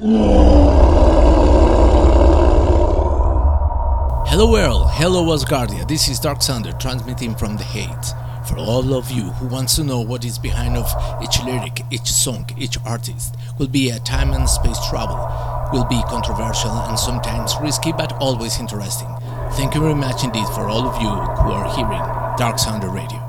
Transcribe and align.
Hello 0.00 0.12
world, 4.52 4.86
hello 4.92 5.24
Asgardia, 5.36 5.88
this 5.88 6.06
is 6.06 6.20
Dark 6.20 6.40
Thunder 6.40 6.70
transmitting 6.78 7.34
from 7.34 7.56
the 7.56 7.64
hate. 7.64 8.14
For 8.48 8.56
all 8.58 8.94
of 8.94 9.10
you 9.10 9.24
who 9.24 9.48
wants 9.48 9.74
to 9.74 9.82
know 9.82 10.00
what 10.00 10.24
is 10.24 10.38
behind 10.38 10.76
of 10.76 10.88
each 11.20 11.42
lyric, 11.42 11.80
each 11.90 12.06
song, 12.06 12.48
each 12.56 12.78
artist, 12.86 13.34
will 13.58 13.66
be 13.66 13.90
a 13.90 13.98
time 13.98 14.30
and 14.34 14.48
space 14.48 14.78
travel, 14.88 15.18
will 15.72 15.86
be 15.86 16.00
controversial 16.06 16.70
and 16.70 16.96
sometimes 16.96 17.56
risky 17.60 17.90
but 17.90 18.12
always 18.20 18.60
interesting. 18.60 19.12
Thank 19.54 19.74
you 19.74 19.80
very 19.80 19.96
much 19.96 20.22
indeed 20.22 20.46
for 20.54 20.68
all 20.68 20.86
of 20.86 21.02
you 21.02 21.08
who 21.08 21.50
are 21.50 21.74
hearing 21.74 22.04
Dark 22.38 22.60
Thunder 22.60 22.88
Radio. 22.88 23.20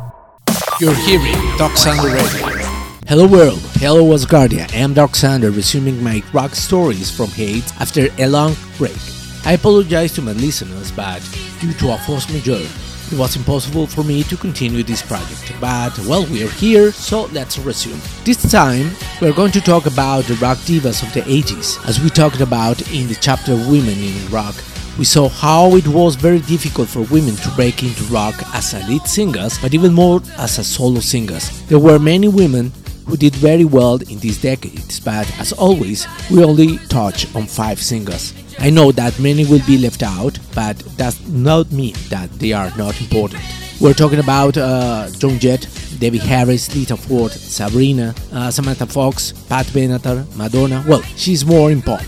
You're 0.80 0.94
hearing 0.94 1.34
Dark 1.58 1.74
Thunder 1.74 2.14
Radio. 2.14 2.69
Hello 3.10 3.26
world, 3.26 3.58
hello 3.82 4.04
Asgardia, 4.16 4.72
I 4.72 4.78
am 4.78 4.94
Dark 4.94 5.14
Thunder 5.14 5.50
resuming 5.50 6.04
my 6.04 6.22
rock 6.32 6.54
stories 6.54 7.10
from 7.10 7.30
hate 7.30 7.66
after 7.82 8.08
a 8.20 8.28
long 8.28 8.56
break. 8.78 8.96
I 9.44 9.54
apologize 9.54 10.12
to 10.14 10.22
my 10.22 10.34
listeners, 10.34 10.92
but 10.92 11.20
due 11.60 11.74
to 11.74 11.96
a 11.96 11.98
force 11.98 12.32
majeure, 12.32 12.70
it 13.12 13.18
was 13.18 13.36
impossible 13.36 13.88
for 13.88 14.04
me 14.04 14.22
to 14.26 14.38
continue 14.38 14.84
this 14.84 15.02
project. 15.02 15.52
But 15.60 15.98
well, 16.08 16.24
we're 16.30 16.52
here, 16.52 16.92
so 16.92 17.24
let's 17.34 17.58
resume. 17.58 18.00
This 18.26 18.52
time, 18.52 18.92
we're 19.20 19.34
going 19.34 19.54
to 19.54 19.62
talk 19.62 19.88
about 19.88 20.26
the 20.26 20.36
rock 20.36 20.60
divas 20.60 21.02
of 21.02 21.12
the 21.12 21.22
80s. 21.22 21.84
As 21.90 22.00
we 22.00 22.12
talked 22.12 22.42
about 22.42 22.80
in 22.92 23.08
the 23.08 23.18
chapter 23.20 23.56
Women 23.56 23.98
in 23.98 24.30
Rock, 24.30 24.54
we 25.00 25.06
saw 25.06 25.30
how 25.30 25.76
it 25.76 25.88
was 25.88 26.14
very 26.16 26.42
difficult 26.42 26.88
for 26.88 27.02
women 27.12 27.36
to 27.38 27.50
break 27.56 27.82
into 27.82 28.04
rock 28.14 28.36
as 28.54 28.76
a 28.76 28.86
lead 28.88 29.08
singers, 29.08 29.58
but 29.58 29.74
even 29.74 29.94
more 29.94 30.22
as 30.38 30.60
a 30.60 30.64
solo 30.64 31.00
singers. 31.00 31.66
There 31.70 31.80
were 31.80 31.98
many 31.98 32.28
women 32.28 32.72
who 33.10 33.18
did 33.18 33.36
very 33.36 33.66
well 33.66 33.96
in 33.96 34.20
these 34.20 34.40
decades, 34.42 35.00
but 35.00 35.28
as 35.40 35.52
always, 35.54 36.08
we 36.30 36.44
only 36.44 36.78
touch 36.88 37.34
on 37.36 37.46
five 37.46 37.82
singers. 37.82 38.34
I 38.60 38.70
know 38.70 38.92
that 38.92 39.20
many 39.20 39.46
will 39.46 39.66
be 39.66 39.78
left 39.78 40.04
out, 40.04 40.38
but 40.54 40.78
does 40.98 41.20
not 41.28 41.72
mean 41.72 41.96
that 42.10 42.30
they 42.40 42.54
are 42.54 42.72
not 42.78 43.00
important. 43.02 43.42
We're 43.82 43.94
talking 43.94 44.20
about 44.20 44.58
uh, 44.58 45.10
Joan 45.18 45.40
Jett, 45.40 45.68
Debbie 46.00 46.18
Harris, 46.18 46.76
Lita 46.76 46.98
Ford, 46.98 47.32
Sabrina, 47.32 48.14
uh, 48.34 48.52
Samantha 48.52 48.86
Fox, 48.86 49.32
Pat 49.48 49.66
Benatar, 49.68 50.26
Madonna. 50.36 50.84
Well, 50.88 51.02
she's 51.16 51.46
more 51.46 51.72
in 51.72 51.82
pop. 51.82 52.02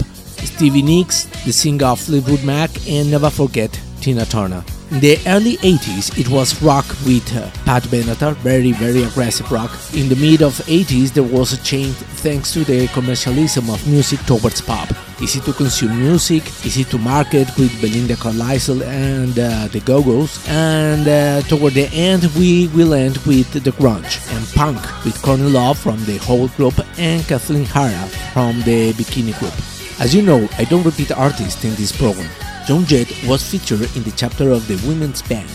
Stevie 0.44 0.81
Nicks, 0.81 1.25
the 1.45 1.53
singer 1.53 1.85
of 1.85 1.99
Fleetwood 1.99 2.44
Mac, 2.44 2.69
and 2.88 3.09
never 3.09 3.29
forget 3.29 3.79
Tina 4.02 4.25
Turner. 4.25 4.63
In 4.92 5.00
the 5.00 5.17
early 5.25 5.56
80s, 5.59 6.20
it 6.20 6.28
was 6.28 6.61
rock 6.61 6.86
with 7.06 7.25
uh, 7.34 7.50
Pat 7.64 7.84
Benatar, 7.84 8.36
very, 8.44 8.73
very 8.73 9.03
aggressive 9.03 9.50
rock. 9.50 9.72
In 9.94 10.09
the 10.09 10.17
mid 10.17 10.42
of 10.42 10.52
80s, 10.67 11.14
there 11.14 11.23
was 11.23 11.53
a 11.53 11.64
change 11.64 11.95
thanks 12.20 12.52
to 12.52 12.66
the 12.66 12.89
commercialism 12.89 13.69
of 13.69 13.88
music 13.88 14.19
towards 14.25 14.59
pop. 14.59 14.89
Easy 15.22 15.39
to 15.39 15.53
consume 15.53 15.97
music, 15.97 16.44
easy 16.66 16.84
to 16.84 16.97
market 16.97 17.47
with 17.58 17.72
Belinda 17.80 18.17
Carlisle 18.17 18.84
and 18.84 19.39
uh, 19.39 19.69
the 19.69 19.80
Go-Go's. 19.80 20.45
And 20.50 21.08
uh, 21.08 21.42
toward 21.44 21.72
the 21.72 21.88
end, 21.94 22.25
we 22.36 22.67
will 22.75 22.94
end 22.94 23.16
with 23.19 23.50
the 23.53 23.72
grunge 23.72 24.19
and 24.36 24.45
punk 24.56 24.81
with 25.06 25.22
Courtney 25.22 25.50
Love 25.50 25.80
from 25.80 26.03
the 26.03 26.17
Hole 26.17 26.50
Group 26.50 26.78
and 26.97 27.25
Kathleen 27.25 27.64
Hanna 27.64 28.08
from 28.34 28.59
the 28.64 28.92
Bikini 28.92 29.39
Group. 29.39 29.53
As 30.02 30.14
you 30.14 30.22
know, 30.22 30.50
I 30.58 30.66
don't 30.66 30.84
repeat 30.84 31.14
artists 31.14 31.64
in 31.64 31.75
this 31.75 31.95
program. 31.95 32.30
Joan 32.67 32.85
Jett 32.85 33.11
was 33.25 33.41
featured 33.49 33.81
in 33.95 34.03
the 34.03 34.13
chapter 34.15 34.51
of 34.51 34.67
the 34.67 34.75
women's 34.87 35.21
band, 35.23 35.49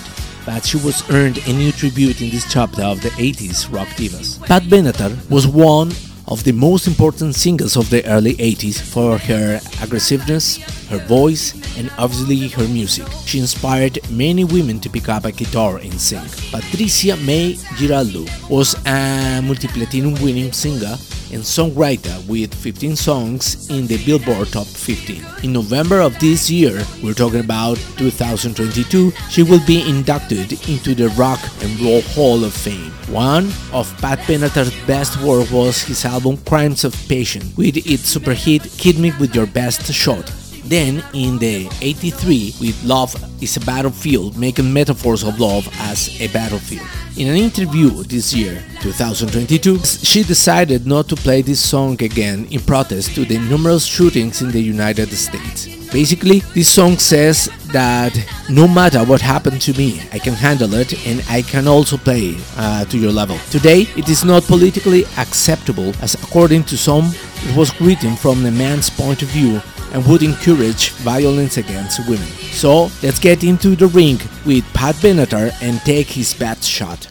but 0.45 0.65
she 0.65 0.77
was 0.79 1.09
earned 1.11 1.39
a 1.47 1.53
new 1.53 1.71
tribute 1.71 2.21
in 2.21 2.31
this 2.31 2.51
chapter 2.53 2.83
of 2.83 3.01
the 3.01 3.11
80s 3.11 3.73
rock 3.73 3.89
divas. 3.89 4.45
Pat 4.45 4.63
Benatar 4.65 5.15
was 5.31 5.47
one 5.47 5.93
of 6.29 6.43
the 6.43 6.53
most 6.53 6.89
important 6.89 7.37
singers 7.37 7.77
of 7.77 7.89
the 7.91 8.05
early 8.07 8.35
80s 8.35 8.81
for 8.81 9.19
her 9.19 9.61
aggressiveness, 9.81 10.57
her 10.89 10.99
voice, 11.07 11.55
and 11.79 11.91
obviously 11.97 12.49
her 12.49 12.67
music. 12.69 13.07
She 13.25 13.39
inspired 13.39 13.99
many 14.11 14.43
women 14.43 14.81
to 14.81 14.91
pick 14.91 15.09
up 15.09 15.25
a 15.25 15.31
guitar 15.31 15.77
and 15.79 16.01
sing. 16.01 16.27
Patricia 16.51 17.17
Mae 17.19 17.57
Giraldo 17.77 18.27
was 18.51 18.75
a 18.85 19.41
multi-platinum 19.45 20.15
winning 20.23 20.53
singer 20.53 20.97
and 21.37 21.45
songwriter 21.45 22.17
with 22.27 22.55
15 22.55 22.97
songs 22.97 23.69
in 23.69 23.87
the 23.87 24.03
Billboard 24.07 24.49
Top 24.49 24.67
15. 24.67 25.23
In 25.45 25.53
November 25.53 26.01
of 26.01 26.19
this 26.19 26.51
year, 26.51 26.83
we're 27.05 27.13
talking 27.13 27.41
about 27.41 27.77
2022, 27.99 29.13
she 29.29 29.43
will 29.43 29.65
be 29.67 29.87
inducted 29.87 30.53
into 30.67 30.95
the 30.95 31.09
Rock 31.11 31.39
and 31.61 31.79
Roll 31.79 32.01
Hall 32.17 32.43
of 32.43 32.55
Fame. 32.55 32.91
One 33.13 33.53
of 33.73 33.95
Pat 33.99 34.19
Benatar's 34.21 34.73
best 34.87 35.21
work 35.21 35.51
was 35.51 35.83
his 35.83 36.07
album 36.07 36.39
Crimes 36.39 36.85
of 36.85 36.95
Passion, 37.07 37.43
with 37.57 37.77
its 37.77 38.05
super 38.05 38.33
hit 38.33 38.65
Hit 38.81 38.99
Me 38.99 39.13
With 39.21 39.35
Your 39.35 39.47
Best 39.47 39.93
Shot. 39.93 40.33
Then, 40.69 41.05
in 41.15 41.39
the 41.39 41.71
83, 41.81 42.55
with 42.61 42.83
Love 42.83 43.15
is 43.41 43.57
a 43.57 43.61
Battlefield, 43.61 44.37
making 44.37 44.73
metaphors 44.73 45.23
of 45.23 45.39
love 45.39 45.69
as 45.79 46.21
a 46.21 46.27
battlefield. 46.29 46.87
In 47.17 47.29
an 47.29 47.37
interview 47.37 47.91
this 48.03 48.35
year, 48.35 48.65
2022, 48.81 49.79
she 49.79 50.25
decided 50.25 50.85
not 50.85 51.09
to 51.09 51.15
play 51.15 51.41
this 51.41 51.61
song 51.61 52.03
again 52.03 52.49
in 52.51 52.61
protest 52.61 53.15
to 53.15 53.25
the 53.25 53.39
numerous 53.39 53.85
shootings 53.85 54.43
in 54.43 54.51
the 54.51 54.61
United 54.61 55.09
States. 55.13 55.69
Basically, 55.93 56.41
this 56.53 56.69
song 56.69 56.99
says 56.99 57.49
that 57.69 58.13
no 58.51 58.67
matter 58.67 59.05
what 59.05 59.21
happened 59.21 59.61
to 59.63 59.73
me, 59.75 60.03
I 60.13 60.19
can 60.19 60.35
handle 60.35 60.75
it 60.75 61.07
and 61.07 61.25
I 61.29 61.43
can 61.43 61.69
also 61.69 61.97
play 61.97 62.37
uh, 62.57 62.85
to 62.87 62.99
your 62.99 63.13
level. 63.13 63.39
Today, 63.51 63.83
it 63.97 64.09
is 64.09 64.25
not 64.25 64.43
politically 64.43 65.05
acceptable, 65.17 65.95
as 66.03 66.15
according 66.15 66.65
to 66.65 66.77
some, 66.77 67.15
it 67.45 67.57
was 67.57 67.81
written 67.81 68.17
from 68.17 68.45
a 68.45 68.51
man's 68.51 68.91
point 68.91 69.23
of 69.23 69.29
view 69.29 69.63
and 69.97 70.07
would 70.07 70.23
encourage 70.23 70.91
violence 70.91 71.57
against 71.57 72.07
women. 72.07 72.29
So 72.53 72.91
let's 73.03 73.19
get 73.19 73.43
into 73.43 73.75
the 73.75 73.87
ring 73.87 74.21
with 74.45 74.63
Pat 74.75 74.95
Benatar 74.97 75.51
and 75.63 75.81
take 75.81 76.09
his 76.09 76.35
best 76.35 76.65
shot. 76.65 77.09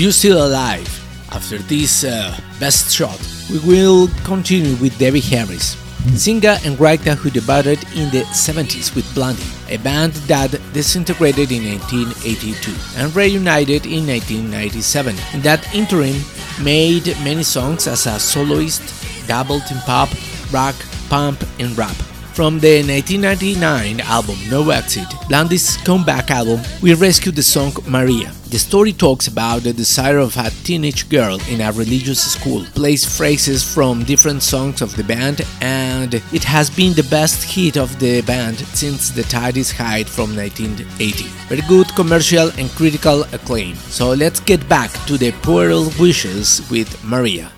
You're 0.00 0.12
still 0.12 0.46
alive 0.46 0.88
after 1.32 1.58
this 1.58 2.04
uh, 2.04 2.34
best 2.58 2.90
shot, 2.90 3.20
we 3.50 3.58
will 3.68 4.08
continue 4.24 4.74
with 4.76 4.98
Debbie 4.98 5.20
Harris, 5.20 5.76
singer 6.16 6.56
and 6.64 6.80
writer 6.80 7.14
who 7.14 7.28
debuted 7.28 7.84
in 7.94 8.08
the 8.10 8.24
70s 8.32 8.94
with 8.94 9.04
Blondie, 9.14 9.42
a 9.68 9.76
band 9.78 10.14
that 10.26 10.52
disintegrated 10.72 11.52
in 11.52 11.68
1982 11.78 12.72
and 12.96 13.14
reunited 13.14 13.84
in 13.84 14.06
1997. 14.06 15.16
In 15.34 15.42
that 15.42 15.68
interim, 15.74 16.16
made 16.62 17.06
many 17.22 17.42
songs 17.42 17.86
as 17.86 18.06
a 18.06 18.18
soloist, 18.18 18.82
dabbled 19.28 19.64
in 19.70 19.76
pop, 19.80 20.08
rock, 20.50 20.76
pump, 21.10 21.44
and 21.58 21.76
rap. 21.76 22.09
From 22.34 22.60
the 22.60 22.82
1999 22.82 24.00
album 24.00 24.36
No 24.48 24.70
Exit, 24.70 25.08
Blondie's 25.28 25.76
comeback 25.78 26.30
album, 26.30 26.60
we 26.80 26.94
rescued 26.94 27.34
the 27.34 27.42
song 27.42 27.72
Maria. 27.86 28.32
The 28.48 28.58
story 28.58 28.92
talks 28.92 29.26
about 29.26 29.62
the 29.62 29.72
desire 29.72 30.18
of 30.18 30.36
a 30.36 30.50
teenage 30.64 31.08
girl 31.08 31.38
in 31.48 31.60
a 31.60 31.72
religious 31.72 32.32
school, 32.32 32.64
plays 32.74 33.04
phrases 33.04 33.62
from 33.62 34.04
different 34.04 34.42
songs 34.42 34.80
of 34.80 34.96
the 34.96 35.04
band, 35.04 35.44
and 35.60 36.14
it 36.32 36.44
has 36.44 36.70
been 36.70 36.94
the 36.94 37.08
best 37.10 37.44
hit 37.44 37.76
of 37.76 37.98
the 37.98 38.22
band 38.22 38.58
since 38.74 39.10
The 39.10 39.24
Tide 39.24 39.56
is 39.56 39.72
High 39.72 40.04
from 40.04 40.34
1980. 40.34 41.24
Very 41.48 41.62
good 41.68 41.94
commercial 41.94 42.50
and 42.58 42.70
critical 42.70 43.22
acclaim. 43.32 43.74
So 43.76 44.12
let's 44.12 44.40
get 44.40 44.66
back 44.68 44.90
to 45.06 45.18
the 45.18 45.32
Puerile 45.42 45.90
Wishes 45.98 46.62
with 46.70 46.88
Maria. 47.04 47.52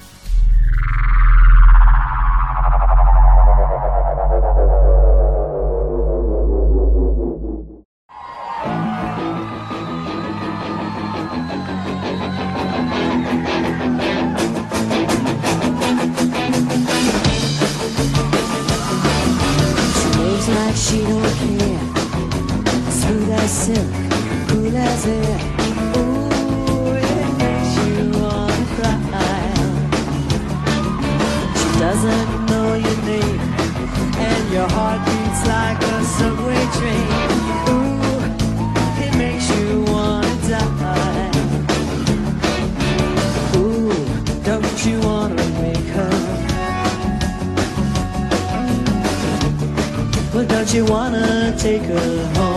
You 51.65 52.52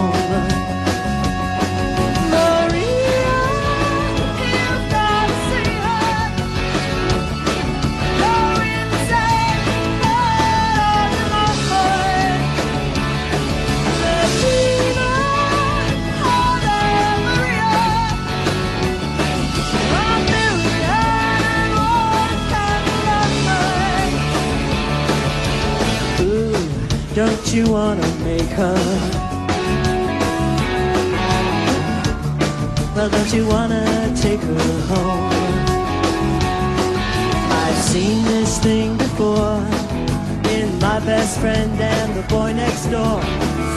best 41.26 41.40
friend 41.40 41.82
and 41.82 42.14
the 42.14 42.22
boy 42.28 42.54
next 42.54 42.86
door. 42.86 43.20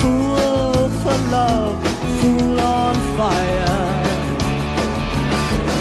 Fool 0.01 0.89
for 1.01 1.19
love, 1.37 1.77
fool 2.21 2.61
on 2.61 2.95
fire. 3.17 3.79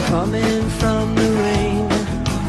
Coming 0.07 0.61
from 0.79 1.13
the 1.15 1.29
rain, 1.45 1.89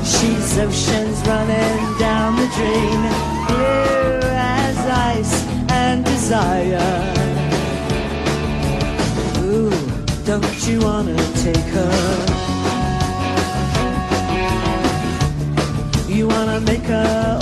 she's 0.04 0.58
oceans 0.58 1.18
running 1.26 1.80
down 1.98 2.37
the 2.37 2.48
drain. 2.56 3.00
Blue 3.48 4.20
as 4.62 4.78
ice 5.12 5.37
and 5.68 6.04
desire. 6.04 6.92
Ooh, 9.42 9.72
don't 10.30 10.58
you 10.68 10.78
wanna 10.80 11.16
take 11.44 11.68
her? 11.78 11.94
You 16.06 16.28
wanna 16.28 16.60
make 16.60 16.87
her 16.96 17.38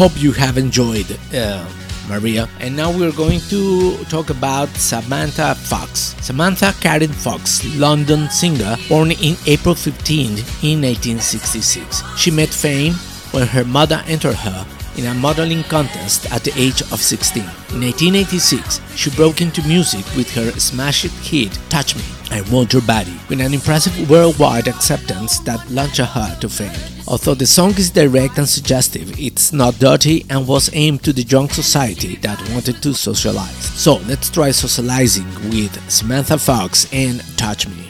hope 0.00 0.22
you 0.22 0.32
have 0.32 0.56
enjoyed 0.56 1.04
uh, 1.34 1.62
Maria. 2.08 2.48
And 2.58 2.74
now 2.74 2.90
we're 2.90 3.12
going 3.12 3.38
to 3.50 4.02
talk 4.04 4.30
about 4.30 4.70
Samantha 4.70 5.54
Fox. 5.54 6.16
Samantha 6.22 6.72
Karen 6.80 7.12
Fox, 7.12 7.62
London 7.76 8.30
singer, 8.30 8.76
born 8.88 9.10
in 9.10 9.36
April 9.46 9.74
15 9.74 10.22
in 10.62 10.80
1966. 10.80 12.02
She 12.16 12.30
met 12.30 12.48
fame 12.48 12.94
when 13.32 13.46
her 13.46 13.66
mother 13.66 14.02
entered 14.06 14.36
her 14.36 14.66
in 14.96 15.04
a 15.04 15.12
modeling 15.12 15.64
contest 15.64 16.32
at 16.32 16.44
the 16.44 16.52
age 16.56 16.80
of 16.92 16.98
16. 16.98 17.42
In 17.42 17.82
1986, 17.82 18.80
she 18.96 19.10
broke 19.10 19.42
into 19.42 19.60
music 19.68 20.06
with 20.16 20.30
her 20.34 20.50
smash 20.52 21.02
hit 21.02 21.52
Touch 21.68 21.94
Me, 21.94 22.02
I 22.30 22.42
Want 22.52 22.72
Your 22.72 22.82
Body, 22.82 23.18
with 23.28 23.40
an 23.40 23.52
impressive 23.52 24.08
worldwide 24.08 24.68
acceptance 24.68 25.40
that 25.40 25.68
launched 25.70 25.98
her 25.98 26.38
to 26.40 26.48
fame. 26.48 26.70
Although 27.08 27.34
the 27.34 27.46
song 27.46 27.70
is 27.70 27.90
direct 27.90 28.38
and 28.38 28.48
suggestive, 28.48 29.18
it's 29.18 29.52
not 29.52 29.78
dirty 29.80 30.24
and 30.30 30.46
was 30.46 30.70
aimed 30.72 31.02
to 31.04 31.12
the 31.12 31.22
young 31.22 31.48
society 31.48 32.16
that 32.16 32.40
wanted 32.50 32.82
to 32.82 32.94
socialize. 32.94 33.64
So 33.78 33.96
let's 34.06 34.30
try 34.30 34.52
socializing 34.52 35.26
with 35.50 35.90
Samantha 35.90 36.38
Fox 36.38 36.86
and 36.92 37.20
Touch 37.36 37.66
Me. 37.66 37.89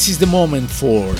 This 0.00 0.16
is 0.16 0.18
the 0.18 0.26
moment 0.26 0.70
for 0.70 1.14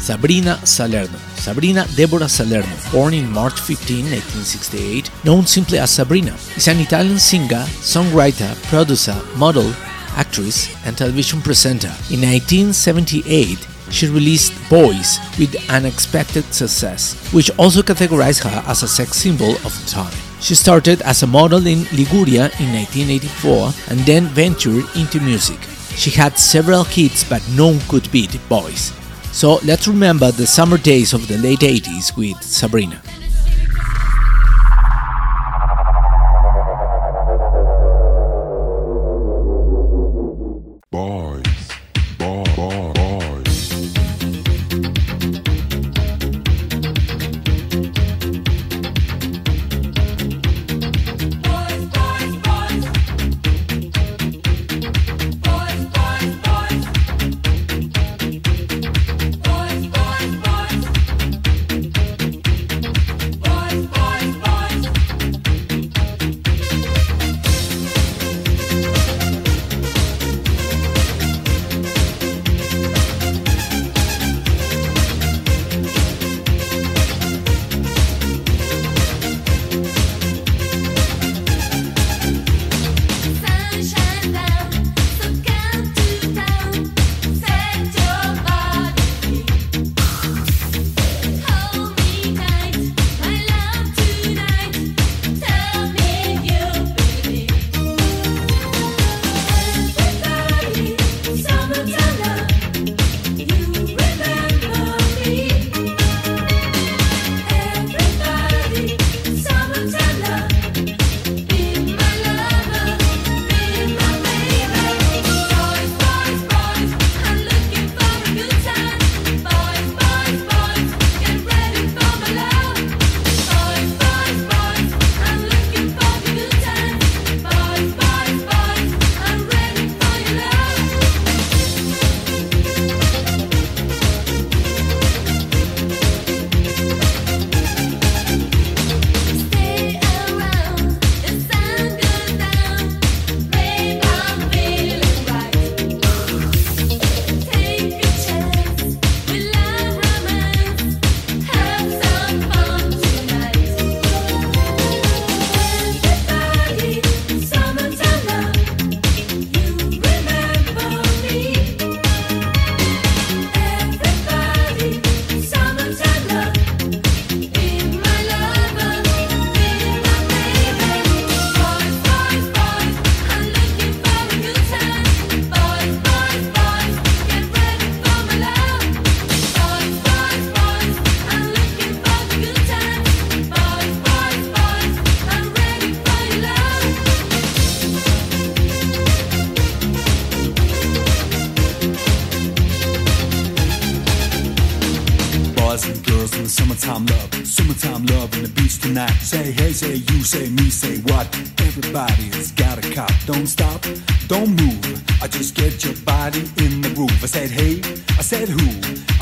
Sabrina 0.00 0.56
Salerno. 0.64 1.18
Sabrina 1.36 1.86
Deborah 1.94 2.30
Salerno, 2.30 2.74
born 2.90 3.12
in 3.12 3.30
March 3.30 3.60
15, 3.60 4.06
1968, 4.06 5.10
known 5.22 5.44
simply 5.44 5.76
as 5.76 5.90
Sabrina, 5.90 6.32
is 6.56 6.66
an 6.66 6.80
Italian 6.80 7.18
singer, 7.18 7.62
songwriter, 7.84 8.56
producer, 8.70 9.14
model, 9.36 9.70
actress, 10.16 10.74
and 10.86 10.96
television 10.96 11.42
presenter. 11.42 11.92
In 12.08 12.22
1978, 12.24 13.68
she 13.90 14.08
released 14.08 14.54
Boys 14.70 15.18
with 15.38 15.54
unexpected 15.68 16.44
success, 16.54 17.12
which 17.34 17.50
also 17.58 17.82
categorized 17.82 18.44
her 18.44 18.64
as 18.66 18.82
a 18.82 18.88
sex 18.88 19.18
symbol 19.18 19.56
of 19.56 19.78
the 19.78 19.90
time. 19.90 20.16
She 20.40 20.54
started 20.54 21.02
as 21.02 21.22
a 21.22 21.26
model 21.26 21.66
in 21.66 21.84
Liguria 21.92 22.48
in 22.58 22.72
1984 22.72 23.72
and 23.90 24.00
then 24.06 24.24
ventured 24.28 24.86
into 24.96 25.20
music. 25.20 25.58
She 25.96 26.10
had 26.10 26.38
several 26.38 26.84
hits, 26.84 27.24
but 27.24 27.42
none 27.50 27.80
could 27.88 28.10
beat 28.10 28.30
the 28.30 28.38
Boys. 28.48 28.92
So 29.32 29.60
let's 29.64 29.88
remember 29.88 30.30
the 30.30 30.46
summer 30.46 30.78
days 30.78 31.12
of 31.12 31.26
the 31.28 31.38
late 31.38 31.60
80s 31.60 32.16
with 32.16 32.42
Sabrina. 32.42 33.00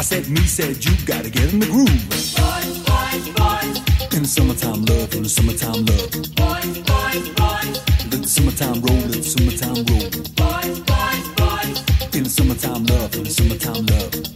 I 0.00 0.02
said, 0.02 0.30
me 0.30 0.40
said, 0.46 0.82
you 0.82 0.96
gotta 1.04 1.28
get 1.28 1.52
in 1.52 1.60
the 1.60 1.66
groove. 1.66 1.86
Boys, 2.08 2.34
boys, 2.34 3.28
boys. 3.36 4.14
In 4.16 4.22
the 4.22 4.28
summertime 4.28 4.82
love, 4.86 5.12
in 5.12 5.24
the 5.24 5.28
summertime 5.28 5.84
love. 5.84 6.10
Boys, 6.40 6.78
boys, 6.88 7.28
boys. 7.36 7.76
Let 8.10 8.22
the 8.22 8.26
summertime 8.26 8.80
roll, 8.80 8.96
let 8.96 9.20
the 9.20 9.22
summertime 9.22 9.84
roll. 9.84 10.08
Boys, 10.40 10.80
boys, 10.88 11.28
boys. 11.36 12.16
In 12.16 12.24
the 12.24 12.30
summertime 12.30 12.86
love, 12.86 13.14
in 13.14 13.24
the 13.24 13.30
summertime 13.30 13.84
love. 13.84 14.29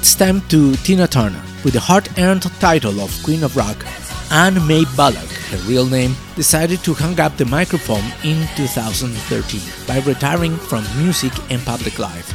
It's 0.00 0.14
time 0.14 0.40
to 0.48 0.74
Tina 0.76 1.06
Turner. 1.06 1.42
With 1.62 1.74
the 1.74 1.80
hard-earned 1.80 2.44
title 2.58 3.02
of 3.02 3.22
Queen 3.22 3.44
of 3.44 3.54
Rock, 3.54 3.84
Ann 4.30 4.54
Mae 4.66 4.86
Bullock, 4.96 5.30
her 5.50 5.58
real 5.68 5.84
name, 5.84 6.16
decided 6.36 6.82
to 6.84 6.94
hang 6.94 7.20
up 7.20 7.36
the 7.36 7.44
microphone 7.44 8.02
in 8.24 8.48
2013 8.56 9.60
by 9.86 10.00
retiring 10.08 10.56
from 10.56 10.86
music 10.96 11.32
and 11.50 11.60
public 11.66 11.98
life, 11.98 12.32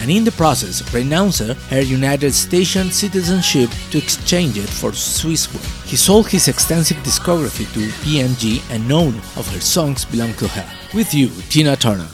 and 0.00 0.10
in 0.10 0.24
the 0.24 0.32
process 0.32 0.82
renounced 0.92 1.54
her 1.70 1.80
United 1.80 2.32
States 2.32 2.96
citizenship 2.96 3.70
to 3.92 3.98
exchange 3.98 4.58
it 4.58 4.68
for 4.68 4.92
Swiss 4.92 5.46
one. 5.54 5.62
He 5.86 5.94
sold 5.94 6.28
his 6.28 6.48
extensive 6.48 6.96
discography 7.04 7.72
to 7.74 7.92
BMG 8.02 8.60
and 8.74 8.88
none 8.88 9.14
of 9.36 9.48
her 9.54 9.60
songs 9.60 10.04
belong 10.04 10.34
to 10.34 10.48
her. 10.48 10.66
With 10.92 11.14
you, 11.14 11.28
Tina 11.48 11.76
Turner. 11.76 12.08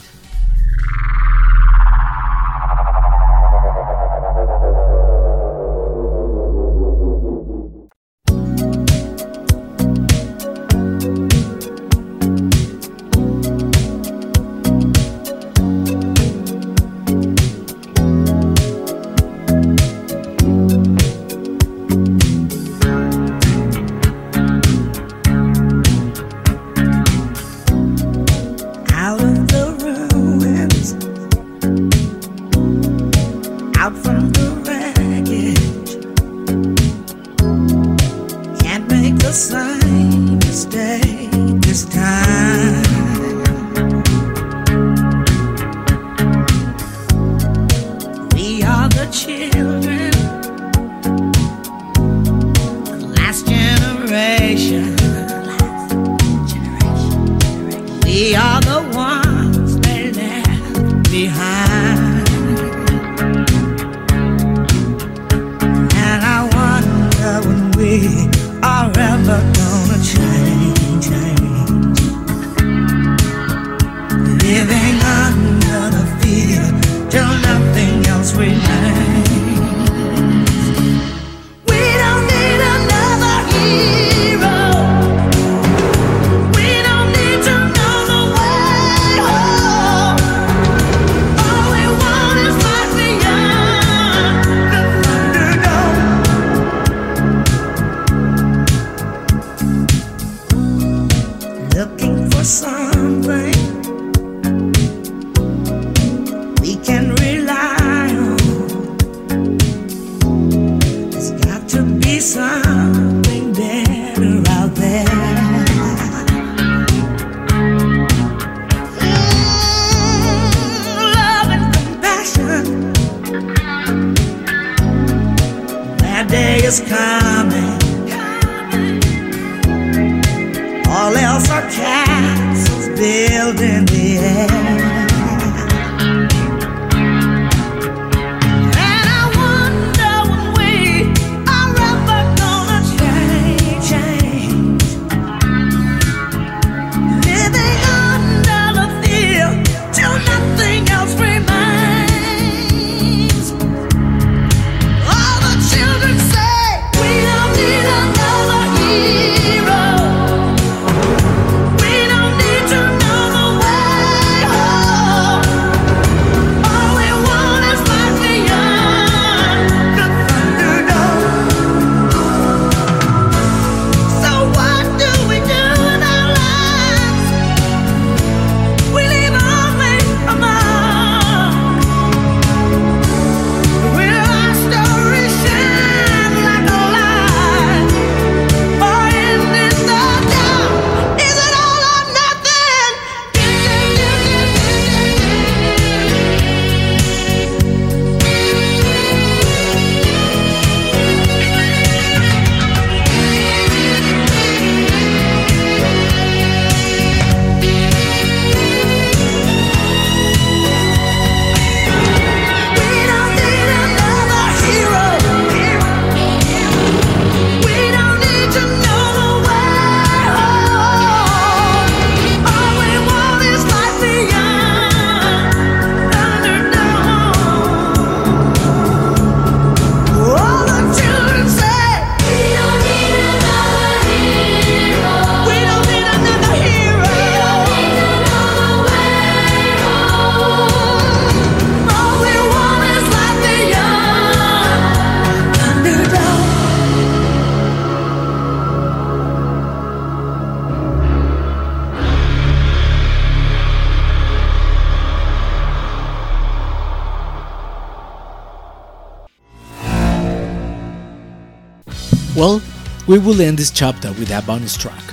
Well, 262.41 262.59
we 263.05 263.19
will 263.19 263.39
end 263.39 263.59
this 263.59 263.69
chapter 263.69 264.07
with 264.13 264.31
a 264.31 264.41
bonus 264.41 264.75
track. 264.75 265.03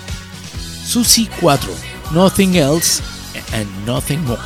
Suzi 0.88 1.28
Quatro, 1.38 1.74
Nothing 2.14 2.56
Else 2.56 3.02
and 3.52 3.68
Nothing 3.84 4.24
More. 4.24 4.38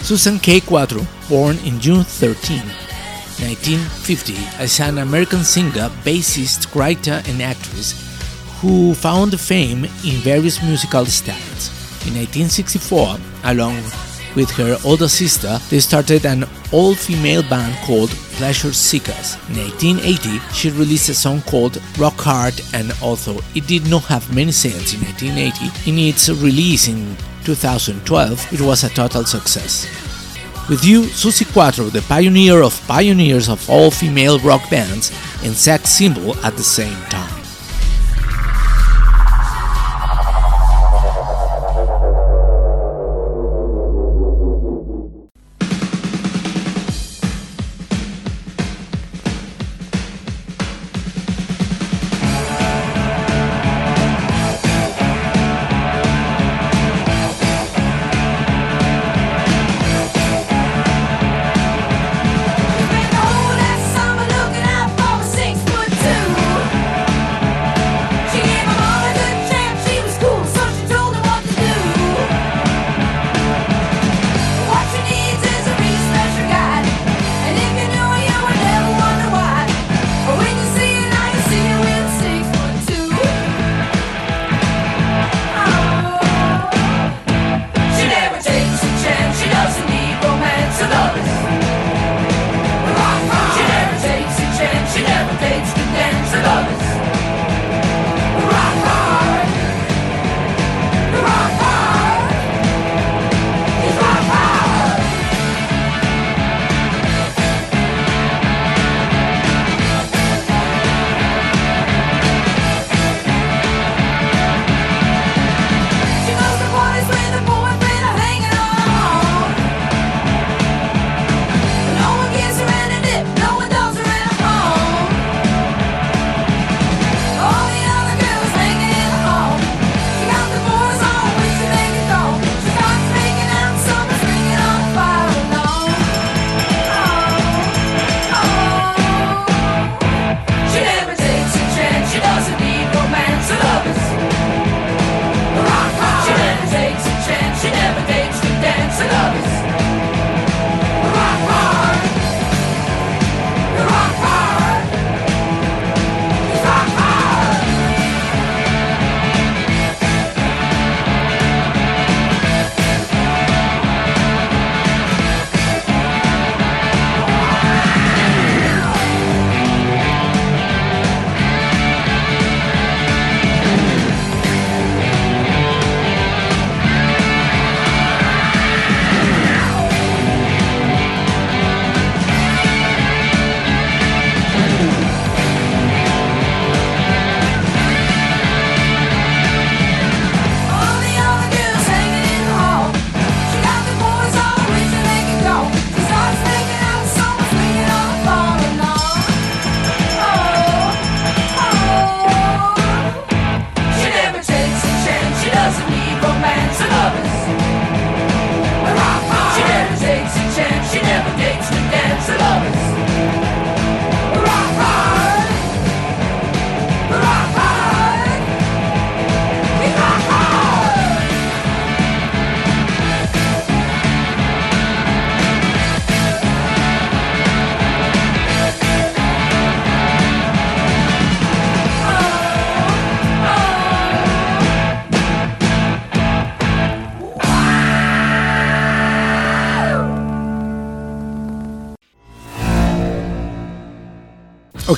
Susan 0.00 0.38
K. 0.38 0.60
Quatro, 0.60 1.02
born 1.28 1.58
in 1.66 1.78
June 1.78 2.04
13, 2.04 2.60
1950, 3.44 4.32
is 4.64 4.80
an 4.80 4.96
American 4.96 5.44
singer, 5.44 5.90
bassist, 6.02 6.74
writer, 6.74 7.20
and 7.26 7.42
actress 7.42 7.92
who 8.62 8.94
found 8.94 9.38
fame 9.38 9.84
in 9.84 10.16
various 10.24 10.62
musical 10.62 11.04
styles. 11.04 11.68
In 12.06 12.14
1964, 12.14 13.18
along 13.44 13.76
with 14.38 14.50
her 14.52 14.78
older 14.84 15.08
sister, 15.08 15.58
they 15.68 15.80
started 15.80 16.24
an 16.24 16.44
all 16.70 16.94
female 16.94 17.42
band 17.42 17.74
called 17.84 18.10
Pleasure 18.38 18.72
Seekers. 18.72 19.34
In 19.48 19.56
1980, 19.58 20.38
she 20.54 20.70
released 20.70 21.08
a 21.08 21.14
song 21.14 21.42
called 21.42 21.82
Rock 21.98 22.14
Hard, 22.18 22.54
and 22.72 22.92
although 23.02 23.40
it 23.56 23.66
did 23.66 23.90
not 23.90 24.04
have 24.04 24.32
many 24.32 24.52
sales 24.52 24.94
in 24.94 25.00
1980, 25.00 25.90
in 25.90 25.98
its 25.98 26.28
release 26.28 26.86
in 26.86 27.16
2012, 27.42 28.52
it 28.52 28.60
was 28.60 28.84
a 28.84 28.90
total 28.90 29.24
success. 29.24 29.86
With 30.68 30.84
you, 30.84 31.02
Suzi 31.02 31.44
Quatro, 31.52 31.86
the 31.86 32.02
pioneer 32.02 32.62
of 32.62 32.80
pioneers 32.86 33.48
of 33.48 33.68
all 33.68 33.90
female 33.90 34.38
rock 34.38 34.70
bands 34.70 35.10
and 35.42 35.52
sex 35.52 35.90
symbol 35.90 36.36
at 36.44 36.56
the 36.56 36.62
same 36.62 37.02
time. 37.10 37.37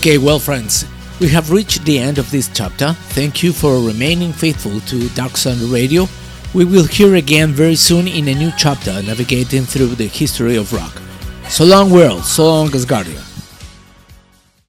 Okay, 0.01 0.17
well, 0.17 0.39
friends, 0.39 0.87
we 1.21 1.29
have 1.29 1.51
reached 1.51 1.85
the 1.85 1.99
end 1.99 2.17
of 2.17 2.31
this 2.31 2.49
chapter. 2.55 2.95
Thank 3.13 3.43
you 3.43 3.53
for 3.53 3.87
remaining 3.87 4.33
faithful 4.33 4.81
to 4.81 5.11
Dark 5.11 5.33
Thunder 5.33 5.67
Radio. 5.67 6.07
We 6.55 6.65
will 6.65 6.87
hear 6.87 7.17
again 7.17 7.51
very 7.51 7.75
soon 7.75 8.09
in 8.09 8.27
a 8.29 8.35
new 8.35 8.51
chapter 8.57 9.03
navigating 9.03 9.65
through 9.65 9.97
the 9.97 10.07
history 10.07 10.57
of 10.57 10.73
rock. 10.73 11.03
So 11.51 11.67
long, 11.67 11.91
world, 11.91 12.25
so 12.25 12.47
long, 12.47 12.69
Asgardia. 12.69 13.30